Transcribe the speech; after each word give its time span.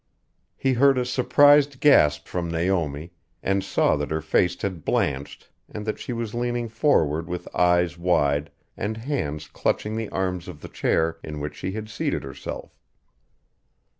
He 0.57 0.73
heard 0.73 0.97
a 0.97 1.05
surprised 1.05 1.79
gasp 1.79 2.25
from 2.25 2.49
Naomi 2.49 3.11
and 3.43 3.63
saw 3.63 3.95
that 3.97 4.09
her 4.09 4.19
face 4.19 4.59
had 4.59 4.83
blanched 4.83 5.51
and 5.69 5.85
that 5.85 5.99
she 5.99 6.11
was 6.11 6.33
leaning 6.33 6.69
forward 6.69 7.27
with 7.29 7.47
eyes 7.55 7.99
wide 7.99 8.49
and 8.75 8.97
hands 8.97 9.47
clutching 9.47 9.95
the 9.95 10.09
arms 10.09 10.47
of 10.47 10.61
the 10.61 10.69
chair 10.69 11.19
in 11.23 11.39
which 11.39 11.53
she 11.55 11.73
had 11.73 11.87
seated 11.87 12.23
herself. 12.23 12.79